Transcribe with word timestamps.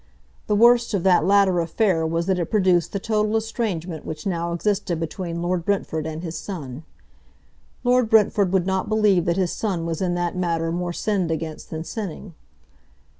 The 0.47 0.55
worst 0.55 0.95
of 0.95 1.03
that 1.03 1.25
latter 1.25 1.59
affair 1.59 2.07
was 2.07 2.25
that 2.25 2.39
it 2.39 2.49
produced 2.49 2.91
the 2.91 2.97
total 2.97 3.37
estrangement 3.37 4.03
which 4.03 4.25
now 4.25 4.51
existed 4.51 4.99
between 4.99 5.43
Lord 5.43 5.63
Brentford 5.63 6.07
and 6.07 6.23
his 6.23 6.35
son. 6.35 6.81
Lord 7.83 8.09
Brentford 8.09 8.51
would 8.51 8.65
not 8.65 8.89
believe 8.89 9.25
that 9.25 9.37
his 9.37 9.53
son 9.53 9.85
was 9.85 10.01
in 10.01 10.15
that 10.15 10.35
matter 10.35 10.71
more 10.71 10.91
sinned 10.91 11.29
against 11.29 11.69
than 11.69 11.83
sinning. 11.83 12.33